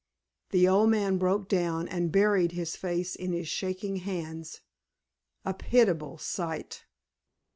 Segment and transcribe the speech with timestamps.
[0.49, 4.61] The old man broke down and buried his face in his shaking hands
[5.45, 6.85] a pitiable sight.